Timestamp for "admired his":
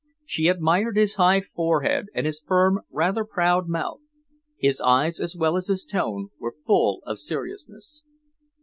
0.47-1.17